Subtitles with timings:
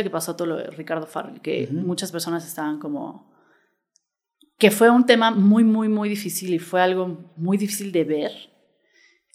[0.00, 3.30] que pasó todo lo de Ricardo Farrell, que muchas personas estaban como
[4.58, 8.32] que fue un tema muy, muy, muy difícil y fue algo muy difícil de ver.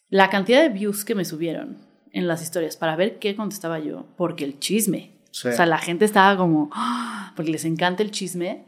[0.10, 4.08] La cantidad de views que me subieron en las historias para ver qué contestaba yo,
[4.18, 5.20] porque el chisme.
[5.30, 7.34] O sea, la gente estaba como, ¡ah!
[7.36, 8.66] porque les encanta el chisme.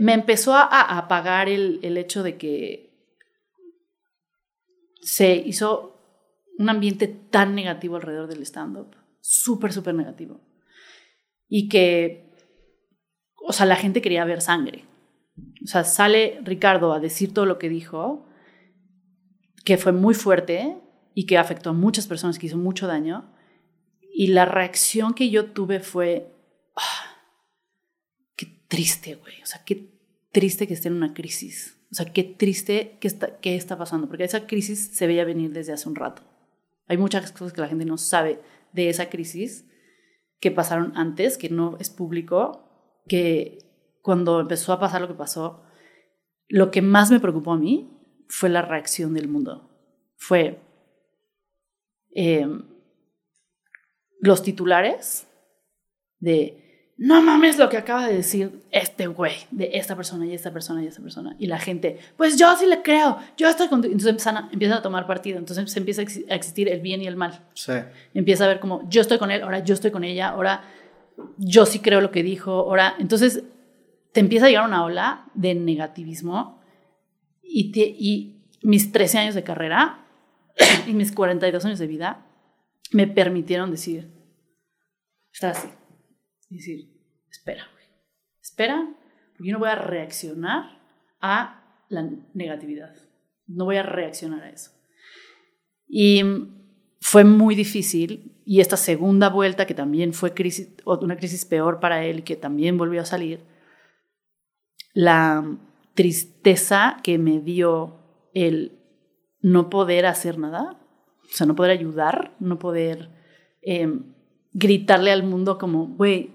[0.00, 2.90] Me empezó a, apagar el, el hecho de que
[5.00, 5.96] se hizo
[6.58, 10.40] un ambiente tan negativo alrededor del stand-up, súper, súper negativo.
[11.48, 12.34] Y que,
[13.36, 14.84] o sea, la gente quería ver sangre.
[15.64, 18.28] O sea, sale Ricardo a decir todo lo que dijo,
[19.64, 20.76] que fue muy fuerte
[21.14, 23.34] y que afectó a muchas personas, que hizo mucho daño.
[24.12, 26.34] Y la reacción que yo tuve fue,
[26.76, 27.16] ah,
[28.36, 29.42] qué triste, güey.
[29.42, 29.90] O sea, qué
[30.32, 31.78] triste que esté en una crisis.
[31.90, 35.52] O sea, qué triste que está, qué está pasando, porque esa crisis se veía venir
[35.52, 36.22] desde hace un rato.
[36.86, 38.40] Hay muchas cosas que la gente no sabe
[38.72, 39.64] de esa crisis
[40.40, 43.58] que pasaron antes, que no es público, que
[44.02, 45.64] cuando empezó a pasar lo que pasó,
[46.48, 49.70] lo que más me preocupó a mí fue la reacción del mundo.
[50.16, 50.60] Fue
[52.10, 52.62] em,
[54.20, 55.28] los titulares
[56.18, 56.67] de
[56.98, 60.82] no mames lo que acaba de decir este güey, de esta persona y esta persona
[60.82, 61.36] y esta persona.
[61.38, 63.92] Y la gente, pues yo sí le creo, yo estoy contigo.
[63.92, 67.06] Entonces empiezan a, empiezan a tomar partido, entonces se empieza a existir el bien y
[67.06, 67.46] el mal.
[67.54, 67.74] Sí.
[68.14, 70.64] Empieza a ver como, yo estoy con él, ahora yo estoy con ella, ahora
[71.36, 72.96] yo sí creo lo que dijo, ahora...
[72.98, 73.44] Entonces
[74.10, 76.60] te empieza a llegar una ola de negativismo
[77.44, 80.04] y, y mis 13 años de carrera
[80.88, 82.26] y mis 42 años de vida
[82.90, 84.10] me permitieron decir,
[85.30, 85.68] está así
[86.56, 86.88] decir,
[87.30, 87.68] espera,
[88.40, 88.94] espera,
[89.32, 90.80] porque yo no voy a reaccionar
[91.20, 92.94] a la negatividad.
[93.46, 94.72] No voy a reaccionar a eso.
[95.86, 96.22] Y
[97.00, 102.04] fue muy difícil y esta segunda vuelta, que también fue crisis, una crisis peor para
[102.04, 103.44] él, que también volvió a salir,
[104.94, 105.58] la
[105.94, 107.98] tristeza que me dio
[108.34, 108.78] el
[109.40, 110.80] no poder hacer nada,
[111.24, 113.10] o sea, no poder ayudar, no poder
[113.62, 114.14] em,
[114.52, 116.34] gritarle al mundo como, güey,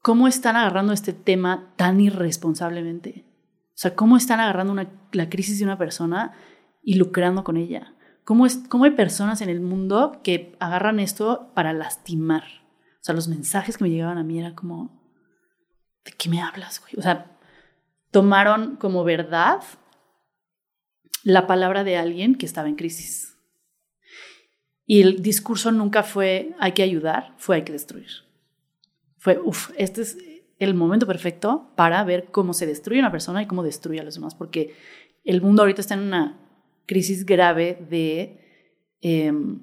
[0.00, 3.24] ¿cómo están agarrando este tema tan irresponsablemente?
[3.68, 4.74] O sea, ¿cómo están agarrando
[5.12, 6.32] la crisis de una persona
[6.82, 7.94] y lucrando con ella?
[8.24, 12.44] ¿Cómo, es, ¿Cómo hay personas en el mundo que agarran esto para lastimar?
[13.00, 15.02] O sea, los mensajes que me llegaban a mí era como,
[16.04, 16.92] ¿de qué me hablas, güey?
[16.98, 17.36] O sea,
[18.12, 19.62] tomaron como verdad
[21.24, 23.31] la palabra de alguien que estaba en crisis.
[24.86, 28.08] Y el discurso nunca fue hay que ayudar, fue hay que destruir.
[29.18, 30.18] Fue, uff, este es
[30.58, 34.14] el momento perfecto para ver cómo se destruye una persona y cómo destruye a los
[34.14, 34.74] demás, porque
[35.24, 36.40] el mundo ahorita está en una
[36.86, 38.40] crisis grave de,
[39.00, 39.60] em,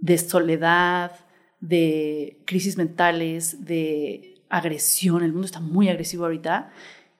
[0.00, 1.12] de soledad,
[1.60, 5.22] de crisis mentales, de agresión.
[5.22, 6.72] El mundo está muy agresivo ahorita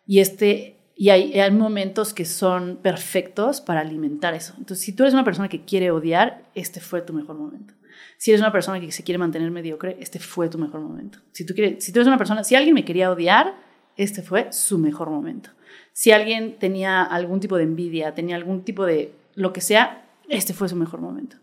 [0.06, 4.54] y este y hay, momentos que son perfectos para alimentar eso.
[4.58, 7.74] Entonces, si tú eres una persona que quiere odiar, este fue tu mejor momento.
[8.18, 11.18] Si eres una persona que se quiere mantener mediocre, este fue tu mejor momento.
[11.32, 13.54] Si tú, quieres, si tú eres una persona, si alguien me quería odiar,
[13.96, 15.50] este fue su mejor momento.
[15.92, 20.54] Si alguien tenía algún tipo de envidia, tenía algún tipo de lo que sea, este
[20.54, 21.36] fue su mejor momento.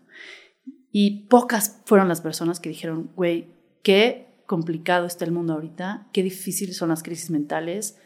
[0.92, 3.48] Y pocas fueron las personas que dijeron, güey,
[3.82, 7.98] qué complicado está el mundo ahorita, qué difíciles son las crisis mentales,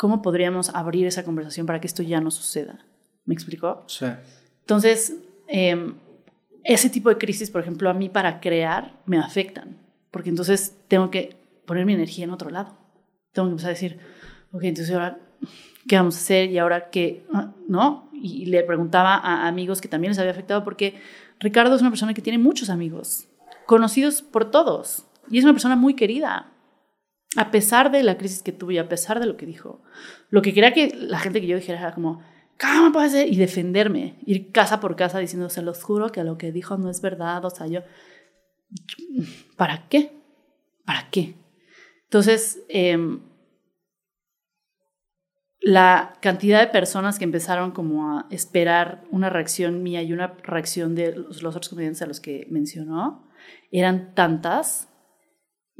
[0.00, 2.78] ¿cómo podríamos abrir esa conversación para que esto ya no suceda?
[3.26, 3.84] ¿Me explicó?
[3.86, 4.06] Sí.
[4.60, 5.14] Entonces,
[5.46, 5.92] em,
[6.64, 9.76] ese tipo de crisis, por ejemplo, a mí para crear me afectan,
[10.10, 12.78] porque entonces tengo que poner mi energía en otro lado.
[13.32, 13.98] Tengo que empezar a decir,
[14.52, 15.18] ok, entonces ahora,
[15.86, 16.50] ¿qué vamos a hacer?
[16.50, 17.26] Y ahora qué,
[17.68, 18.08] ¿no?
[18.14, 20.94] Y le preguntaba a amigos que también les había afectado, porque
[21.40, 23.28] Ricardo es una persona que tiene muchos amigos,
[23.66, 26.46] conocidos por todos, y es una persona muy querida
[27.36, 29.82] a pesar de la crisis que tuvo y a pesar de lo que dijo,
[30.30, 32.22] lo que quería que la gente que yo dijera era como,
[32.60, 33.32] ¿cómo puede ser?
[33.32, 36.90] Y defenderme, ir casa por casa diciendo, se los juro que lo que dijo no
[36.90, 37.82] es verdad, o sea, yo,
[39.56, 40.12] ¿para qué?
[40.84, 41.36] ¿Para qué?
[42.04, 43.20] Entonces, em,
[45.60, 50.94] la cantidad de personas que empezaron como a esperar una reacción mía y una reacción
[50.94, 53.28] de los, los otros comediantes a los que mencionó,
[53.70, 54.89] eran tantas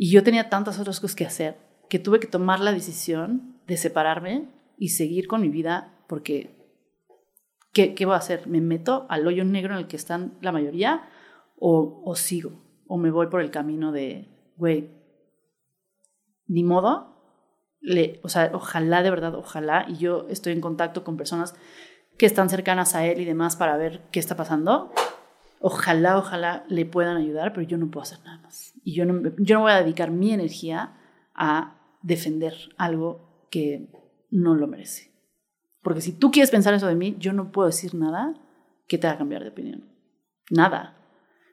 [0.02, 1.58] y yo tenía tantas otras cosas que hacer
[1.90, 4.48] que tuve que tomar la decisión de separarme
[4.78, 6.72] y seguir con mi vida porque
[7.74, 8.46] ¿qué, qué voy a hacer?
[8.46, 11.06] ¿Me meto al hoyo negro en el que están la mayoría
[11.58, 12.62] o, o sigo?
[12.86, 14.26] ¿O me voy por el camino de,
[14.56, 14.88] güey,
[16.46, 17.22] ni modo?
[18.22, 21.54] O sea, ojalá de verdad, ojalá, y yo estoy en contacto con personas
[22.16, 24.94] que están cercanas a él y demás para ver qué está pasando.
[25.60, 28.72] Ojalá, ojalá le puedan ayudar, pero yo no puedo hacer nada más.
[28.82, 30.96] Y yo no, yo no voy a dedicar mi energía
[31.34, 33.88] a defender algo que
[34.30, 35.12] no lo merece.
[35.82, 38.34] Porque si tú quieres pensar eso de mí, yo no puedo decir nada
[38.88, 39.84] que te haga cambiar de opinión.
[40.50, 40.96] Nada.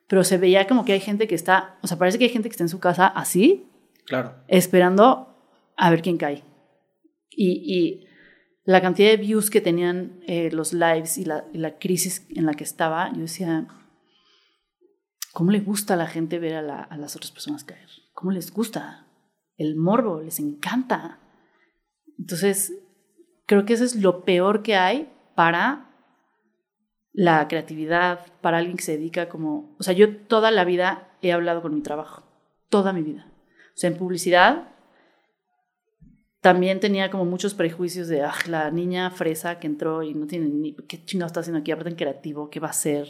[0.07, 2.49] Pero se veía como que hay gente que está, o sea, parece que hay gente
[2.49, 3.69] que está en su casa así,
[4.05, 4.35] claro.
[4.47, 5.35] esperando
[5.75, 6.43] a ver quién cae.
[7.29, 8.05] Y,
[8.63, 12.53] la cantidad de views que tenían eh, los lives y la, la, crisis en la
[12.53, 13.65] que estaba, yo decía,
[15.37, 17.87] ¿cómo le gusta a la gente ver a, a las otras personas caer?
[18.15, 19.05] ¿Cómo les gusta?
[19.55, 21.19] El morbo, les encanta.
[22.17, 22.73] Entonces,
[23.45, 25.91] creo que eso es lo peor que hay para
[27.13, 31.31] la creatividad, para alguien que se dedica como, o sea, yo toda la vida he
[31.31, 32.23] hablado con mi trabajo,
[32.69, 33.31] toda mi vida.
[33.75, 34.69] O sea, en publicidad
[36.41, 40.47] también tenía como muchos prejuicios de, ah, la niña fresa que entró y no tiene
[40.47, 41.69] ni, ¿qué chingado está haciendo aquí?
[41.69, 43.07] Aparte en creativo, ¿qué va a hacer?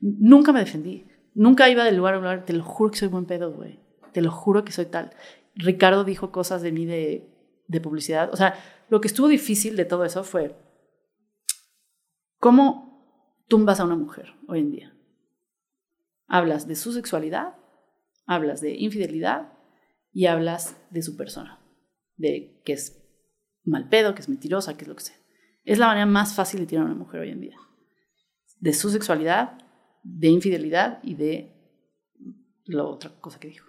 [0.00, 3.26] Nunca me defendí, nunca iba del lugar a lugar, te lo juro que soy buen
[3.26, 3.80] pedo, güey,
[4.12, 5.10] te lo juro que soy tal.
[5.54, 7.28] Ricardo dijo cosas de mí de,
[7.66, 8.54] de publicidad, o sea,
[8.88, 10.56] lo que estuvo difícil de todo eso fue
[12.38, 14.96] cómo tumbas a una mujer hoy en día.
[16.26, 17.54] Hablas de su sexualidad,
[18.26, 19.52] hablas de infidelidad
[20.12, 21.60] y hablas de su persona,
[22.16, 23.02] de que es
[23.64, 25.16] mal pedo, que es mentirosa, que es lo que sea.
[25.64, 27.56] Es la manera más fácil de tirar a una mujer hoy en día.
[28.58, 29.58] De su sexualidad,
[30.02, 31.52] de infidelidad y de
[32.64, 33.68] la otra cosa que dijo.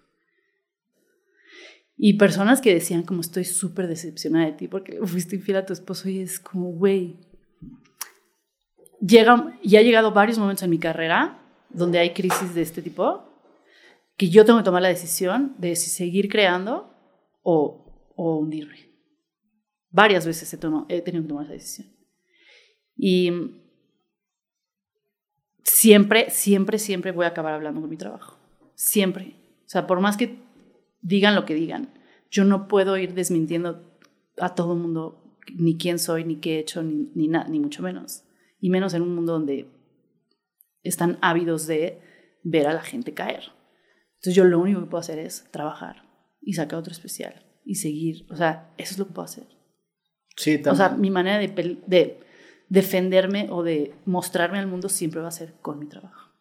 [1.96, 5.74] Y personas que decían como estoy súper decepcionada de ti porque fuiste infiel a tu
[5.74, 7.20] esposo y es como, güey,
[9.00, 11.40] llega, y ha llegado varios momentos en mi carrera
[11.70, 13.24] donde hay crisis de este tipo,
[14.16, 16.94] que yo tengo que tomar la decisión de si seguir creando
[17.42, 18.92] o, o hundirme.
[19.90, 20.58] Varias veces he,
[20.90, 21.88] he tenido que tomar esa decisión.
[22.96, 23.32] Y
[25.84, 28.38] siempre, siempre, siempre voy a acabar hablando con mi trabajo.
[28.74, 29.36] Siempre.
[29.66, 30.38] O sea, por más que
[31.02, 31.94] digan lo que digan.
[32.32, 34.00] Yo no puedo ir desmintiendo
[34.38, 37.84] a todo el mundo ni quién soy, ni qué he hecho, ni, ni, ni mucho
[37.84, 38.24] menos.
[38.62, 39.68] Y menos en un mundo donde
[40.84, 42.00] están ávidos de
[42.44, 43.52] ver a la gente caer.
[44.16, 46.08] Entonces yo lo único que puedo hacer es trabajar
[46.42, 48.26] y sacar otro especial y seguir.
[48.32, 49.48] O sea, eso es lo que puedo hacer.
[50.38, 50.74] Sí, también.
[50.74, 52.20] O sea, mi manera de, de
[52.74, 56.32] defenderme o de mostrarme al mundo siempre va a ser con mi trabajo.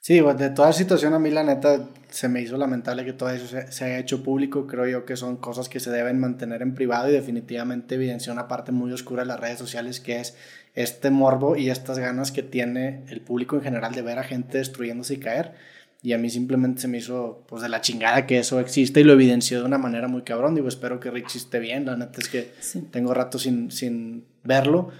[0.00, 3.46] Sí, de toda situación a mí la neta se me hizo lamentable que todo eso
[3.46, 4.66] se, haya hecho público.
[4.66, 8.48] Creo yo que son cosas que se deben mantener en privado y definitivamente evidencia una
[8.48, 10.36] parte muy oscura de las redes sociales que es
[10.74, 14.58] este morbo y estas ganas que tiene el público en general de ver a gente
[14.58, 15.54] destruyéndose y caer.
[16.02, 19.04] Y a mí simplemente se me hizo pues de la chingada que eso existe y
[19.04, 20.56] lo evidenció de una manera muy cabrón.
[20.56, 21.86] Digo, espero que Richie esté bien.
[21.86, 22.52] La neta es que
[22.90, 24.90] tengo rato sin, sin verlo.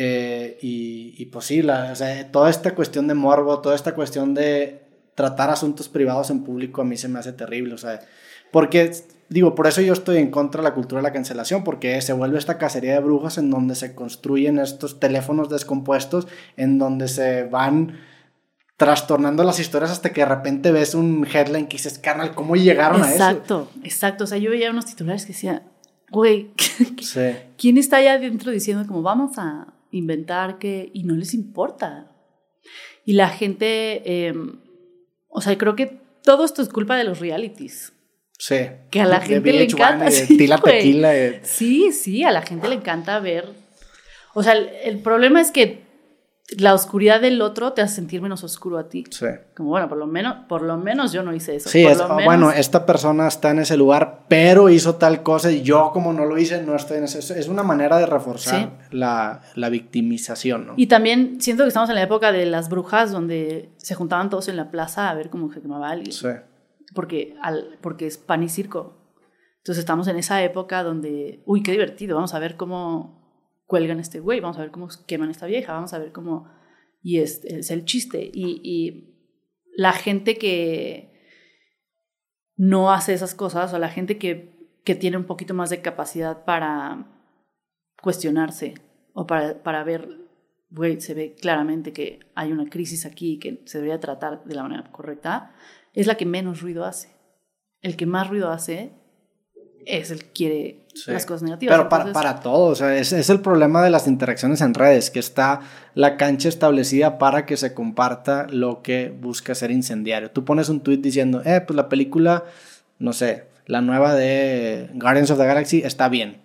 [0.00, 1.92] Eh, y, pues sí, la,
[2.30, 4.82] toda esta cuestión de morbo, toda esta cuestión de
[5.16, 7.98] tratar asuntos privados en público a mí se me hace terrible, o sea,
[8.52, 8.92] porque
[9.28, 12.12] digo, por eso yo estoy en contra de la cultura de la cancelación, porque se
[12.12, 17.42] vuelve esta cacería de brujas en donde se construyen estos teléfonos descompuestos, en donde se
[17.42, 17.98] van
[18.76, 23.02] trastornando las historias hasta que de repente ves un headline que dices, carnal, ¿cómo llegaron
[23.02, 23.14] a eso?
[23.14, 25.64] Exacto, exacto, o sea, yo veía unos titulares que decía,
[26.08, 26.52] güey,
[27.58, 32.10] ¿quién está allá adentro diciendo como vamos a inventar que, y no les importa.
[33.04, 34.60] Y la gente, em,
[35.28, 37.92] o sea, creo que todo esto es culpa de los realities.
[38.38, 38.66] Sí.
[38.90, 40.10] Que a la gente le encanta.
[41.42, 43.46] Sí, sí, a la gente le encanta ver.
[44.34, 45.87] O sea, el problema es que
[46.56, 49.04] la oscuridad del otro te hace sentir menos oscuro a ti.
[49.10, 49.26] Sí.
[49.54, 51.68] Como bueno, por lo menos, por lo menos yo no hice eso.
[51.68, 55.90] Sí, es, bueno, esta persona está en ese lugar, pero hizo tal cosa y yo
[55.92, 57.18] como no lo hice, no estoy en ese.
[57.38, 60.74] Es una manera de reforzar la, la, victimización, ¿no?
[60.76, 64.48] Y también siento que estamos en la época de las brujas, donde se juntaban todos
[64.48, 66.12] en la plaza a ver cómo se quemaba alguien.
[66.12, 66.28] Sí.
[66.94, 68.96] Porque, al, porque es pan y circo.
[69.58, 73.18] Entonces estamos en esa época donde, uy, qué divertido, vamos a ver cómo
[73.68, 76.50] cuelgan este güey, vamos a ver cómo queman esta vieja, vamos a ver cómo...
[77.02, 78.28] Y es, es el chiste.
[78.32, 79.14] Y, y,
[79.76, 81.12] la gente que
[82.56, 86.44] no hace esas cosas, o la gente que, que tiene un poquito más de capacidad
[86.44, 87.06] para
[88.02, 88.74] cuestionarse
[89.12, 90.08] o para, para ver,
[90.70, 94.64] güey, se ve claramente que hay una crisis aquí que se debería tratar de la
[94.64, 95.54] manera correcta,
[95.92, 97.10] es la que menos ruido hace.
[97.80, 98.97] El que más ruido hace
[99.88, 101.76] es el que quiere las cosas negativas.
[101.76, 105.60] Pero para, para todos, es, es, el problema de las interacciones en redes, que está
[105.94, 110.30] la cancha establecida para que se comparta lo que busca ser incendiario.
[110.30, 112.44] Tú pones un tweet diciendo, eh, pues la película,
[112.98, 116.40] no sé, la nueva de Guardians of the Galaxy está bien.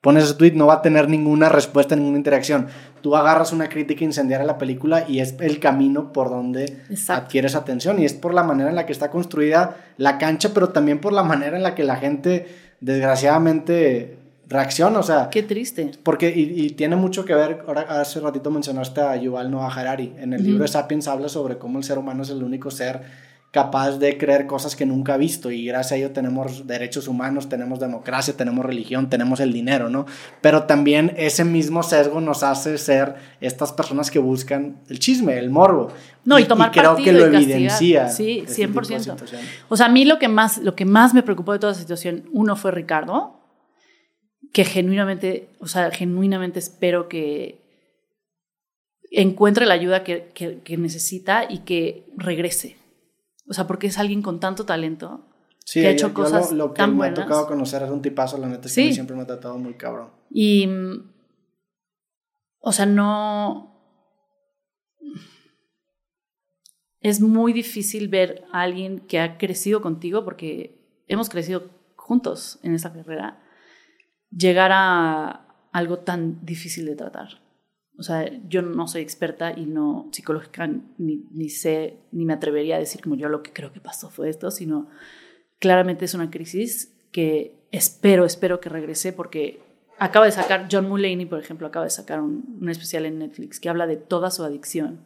[0.00, 2.68] pones ese tweet, no va a tener ninguna respuesta, ninguna interacción.
[3.02, 7.54] Tú agarras una crítica incendiaria a la película y es el camino por donde adquieres
[7.54, 11.00] atención y es por la manera en la que está construida la cancha, pero también
[11.00, 12.46] por la manera en la que la gente,
[12.80, 14.18] desgraciadamente,
[14.48, 15.28] reacciona, o sea...
[15.30, 15.92] Qué triste.
[16.02, 20.32] Porque, y, tiene mucho que ver, ahora hace ratito mencionaste a Yuval Noah Harari, en
[20.32, 23.98] el libro de Sapiens habla sobre cómo el ser humano es el único ser capaz
[23.98, 27.80] de creer cosas que nunca ha visto y gracias a ello tenemos derechos humanos, tenemos
[27.80, 30.06] democracia, tenemos religión, tenemos el dinero, ¿no?
[30.40, 35.50] Pero también ese mismo sesgo nos hace ser estas personas que buscan el chisme, el
[35.50, 35.88] morbo.
[36.24, 38.08] No, y, tomar y creo que lo evidencia.
[38.08, 38.96] Sí, 100%.
[38.96, 39.36] Este
[39.68, 41.80] o sea, a mí lo que más lo que más me preocupó de toda esa
[41.80, 43.40] situación, uno fue Ricardo,
[44.52, 47.60] que genuinamente, o sea, genuinamente espero que
[49.10, 52.76] encuentre la ayuda que, que, necesita y que regrese.
[53.50, 55.26] O sea, porque es alguien con tanto talento
[55.72, 58.46] que ha hecho cosas lo, lo que me ha tocado conocer es un tipazo, la
[58.46, 60.10] neta, es que siempre me ha tratado muy cabrón.
[60.30, 60.68] Y,
[62.60, 63.66] o sea, no...
[67.00, 72.74] Es muy difícil ver a alguien que ha crecido contigo porque hemos crecido juntos en
[72.74, 73.42] esta carrera
[74.30, 77.42] llegar a algo tan difícil de tratar.
[78.00, 80.66] O sea, yo no soy experta y no psicológica,
[80.96, 84.08] ni, ni, sé, ni me atrevería a decir como yo lo que creo que pasó
[84.08, 84.88] fue esto, sino
[85.58, 89.60] claramente es una crisis que espero, espero que regrese porque
[89.98, 93.60] acaba de sacar, John Mulaney, por ejemplo, acaba de sacar un, un especial en Netflix
[93.60, 95.02] que habla de toda su adicción,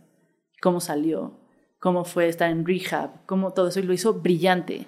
[0.62, 1.40] cómo salió,
[1.80, 4.86] cómo fue estar en rehab, cómo todo eso, y lo hizo brillante.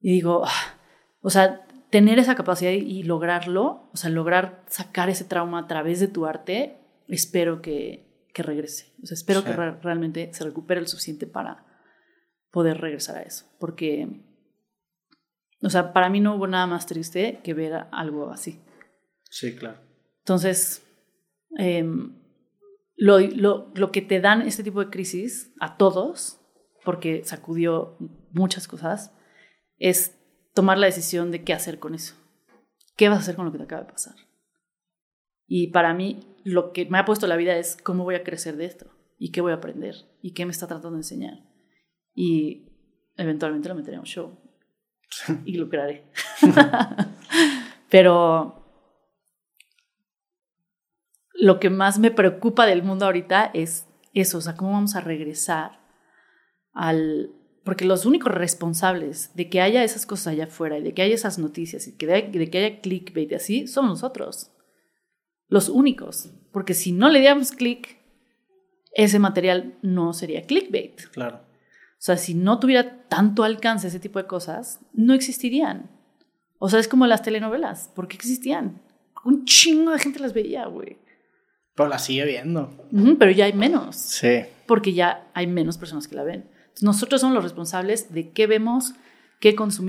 [0.00, 0.78] Y digo, ah,
[1.20, 6.00] o sea, tener esa capacidad y lograrlo, o sea, lograr sacar ese trauma a través
[6.00, 6.78] de tu arte,
[7.08, 8.92] espero que, que regrese.
[9.02, 11.66] O sea, espero que realmente se recupere el suficiente para
[12.50, 13.46] poder regresar a eso.
[13.58, 14.08] Porque,
[15.62, 18.60] o sea, para mí no hubo nada más triste que ver algo así.
[19.24, 19.78] Sí, claro.
[20.20, 20.86] Entonces,
[21.56, 22.16] em,
[22.96, 26.40] lo, lo, lo que te dan este tipo de crisis a todos,
[26.84, 27.96] porque sacudió
[28.30, 29.12] muchas cosas,
[29.78, 30.19] es
[30.54, 32.14] tomar la decisión de qué hacer con eso.
[32.96, 34.14] ¿Qué vas a hacer con lo que te acaba de pasar?
[35.46, 38.56] Y para mí, lo que me ha puesto la vida es cómo voy a crecer
[38.56, 38.86] de esto
[39.18, 41.38] y qué voy a aprender y qué me está tratando de enseñar.
[42.14, 42.68] Y
[43.16, 44.38] eventualmente lo meteré a un show
[45.44, 46.10] y lo crearé.
[47.90, 48.60] Pero
[51.34, 55.00] lo que más me preocupa del mundo ahorita es eso, o sea, cómo vamos a
[55.00, 55.80] regresar
[56.72, 57.30] al,
[57.70, 61.14] porque los únicos responsables de que haya esas cosas allá afuera y de que haya
[61.14, 64.50] esas noticias y de, que haya clickbait y así, somos nosotros.
[65.46, 66.30] Los únicos.
[66.50, 67.96] Porque si no le diéramos click,
[68.92, 71.00] ese material no sería clickbait.
[71.12, 71.36] Claro.
[71.36, 75.92] O sea, si no tuviera tanto alcance ese tipo de cosas, no existirían.
[76.58, 77.88] O sea, es como las telenovelas.
[77.94, 78.82] ¿Por qué existían?
[79.24, 80.98] Un chingo de gente las veía, güey.
[81.76, 82.68] Pero las sigue viendo.
[83.16, 83.94] pero ya hay menos.
[83.94, 84.40] Sí.
[84.66, 86.50] Porque ya hay menos personas que la ven.
[86.80, 88.94] Nosotros somos los responsables de qué vemos,
[89.40, 89.80] qué consumimos.